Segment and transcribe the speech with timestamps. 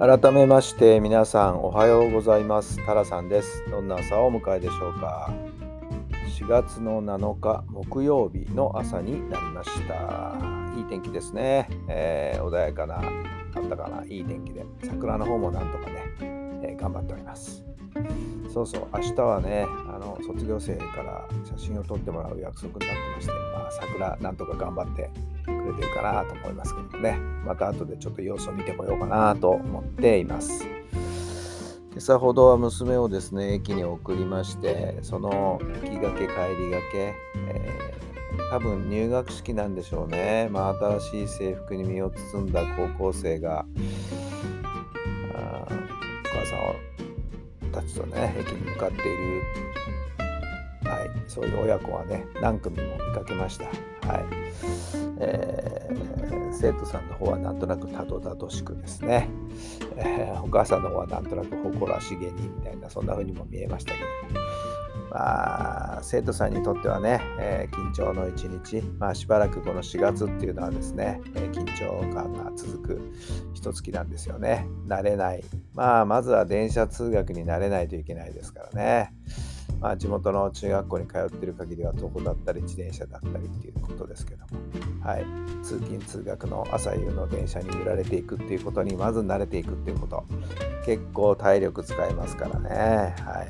[0.00, 2.82] 改めまして皆さんおはようございます。
[2.86, 3.62] タラさんです。
[3.70, 5.30] どんな朝をお迎えでしょうか
[6.38, 10.38] ？4月の7日木曜日の朝になりました。
[10.74, 16.14] いい天気ですね、えー、穏やかなあったかないい天気で桜の方もなんとかね、
[16.62, 17.62] えー、頑張っております。
[18.52, 25.10] そうそう明日はねあの卒業生から写真を撮ってもらう約束になってまして、まあ、桜なんとか頑張って
[25.44, 27.16] くれてるかなと思いますけどもね。
[27.46, 30.64] また後でちょっと様子を見てこようかなと思っています。
[31.92, 37.14] 今朝ほどは娘をですね駅に送りましてその行きがけ帰りがけ、
[37.48, 43.66] えー、多分入学式なんでしょうね、まあ、新しい制服に身を包んだ高校生が
[45.34, 45.64] お
[46.28, 46.56] 母さ
[47.06, 47.09] ん
[47.70, 49.42] たちとね駅に向かっている。
[50.82, 53.66] はい、そういう親子はね何組も見かけました。
[53.66, 54.24] はい。
[55.22, 59.28] えー、生徒さんの方はなんとなくたどたどしくですね、
[59.96, 63.98] えー、お母さんの方はなんとなく誇らしげにみたいなそんな風にも見えましたけ
[64.34, 64.69] ど。
[65.10, 73.12] まあ、生徒さんにとってはね、えー、緊張の一日、まあ、しばらくこの4月っていうのはですね、えー、緊張感が続く
[73.52, 74.66] 一月なんですよね。
[74.86, 75.44] 慣れない。
[75.74, 79.12] まあ、まずは電車通学に慣れないといけないですからね。
[79.80, 84.60] まあ、地元の中学校に通ってる限りは徒歩だったり自転車だったりっていうことですけども、
[85.02, 85.24] はい、
[85.62, 90.24] 通勤通学の朝夕の電車に揺られていくっていうことにまず慣れていくっていうこと
[90.84, 93.48] 結構体力使いますからねはい、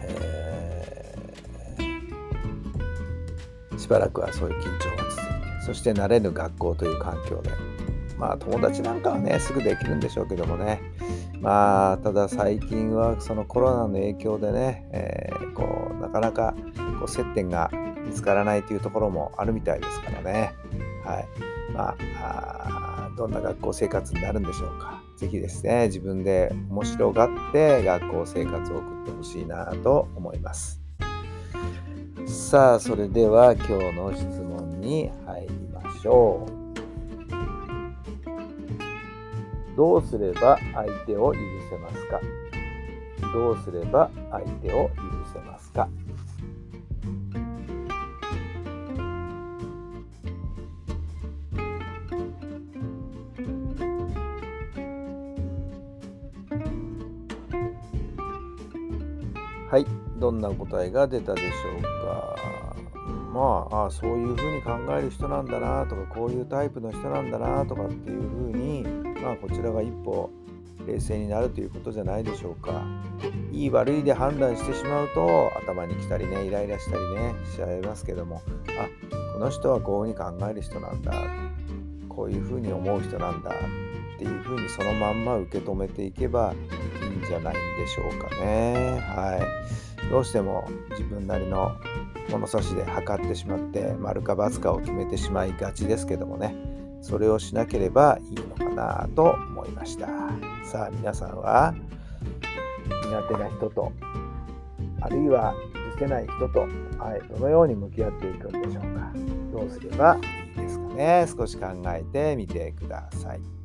[0.00, 7.50] えー、しばらくはそういう緊張が続いてそして慣れぬ学校という環境で
[8.16, 10.80] まあ友達なんかはねすぐできるんでしょうけどもね
[11.40, 16.54] まあただ最近はそのコロナの影響でね、えー、こうなかなか
[16.98, 17.70] こう接点が
[18.08, 20.52] 見つからないというところもあるみたいですからね。
[21.04, 21.28] はい。
[21.72, 25.02] まあ、どんな学校生活になるんでしょうか。
[25.16, 30.80] 是非ですね、自分で面白がって学校生活を送ってほしいなと思います。
[32.26, 36.58] さあ、それでは今日の質問に入りましょう。
[39.76, 41.38] どうすれば相手を許
[41.70, 42.20] せますか？
[43.32, 44.94] どうすれば相手を許
[45.32, 45.88] せますか？
[59.70, 59.86] はい、
[60.16, 62.36] どんな答えが出たでしょうか。
[63.32, 68.82] まああそういうふうに考える人なんだなとかこういうタイプの人なんだなとかっていうふうに
[69.22, 70.30] まあこちらが一歩
[70.86, 72.82] 冷静になるということじゃないでしょうか。
[73.52, 78.40] いい悪いで判断してしまうと頭に来たりねイライラしたりねしちゃいますけども
[78.78, 78.88] あ
[79.34, 81.12] この人はこういうふうに考える人なんだ
[82.08, 89.00] こういうふうに思う人なんだっていうふうにそのまんま受け止めていけばいいんじゃないんでしょうかね。
[89.00, 89.47] はい。
[90.10, 91.76] どうしても自分なりの
[92.30, 96.54] 物差しで測ってしまって丸か×かを決めてしまいがちですけどもね。
[97.00, 100.08] それをしなければいいのかなと思いました。
[100.64, 101.74] さあ皆さんは
[103.04, 103.92] 苦手な人と
[105.00, 105.54] あるいは
[105.92, 106.60] 許せない人と、
[106.98, 109.12] はい、どのように向き合っていくんでしょうか。
[109.52, 110.16] どうすれば
[110.56, 111.26] いいですかね。
[111.28, 113.57] 少し考えてみてください。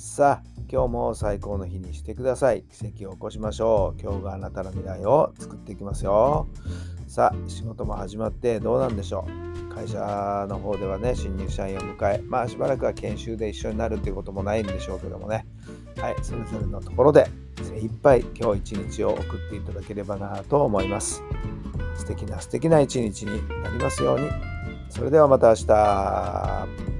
[0.00, 2.62] さあ今日も最高の日にしてください。
[2.62, 4.00] 奇跡を起こしましょう。
[4.00, 6.48] 今日があなたの未来を作っていきますよ。
[7.06, 9.26] さあ仕事も始まってどうなんでしょ
[9.68, 9.74] う。
[9.74, 15.44] 会社の方ではね新入社員を迎えまあしばらくは研修で一緒になるっていうこともないんでしょうけどもね。
[15.98, 17.28] はいそれぞれのところで
[17.62, 21.22] 精一杯今日一日を送っていただければなと思います。
[21.94, 24.30] 素敵な素敵な一日になりますように。
[24.88, 26.99] それではまた明日。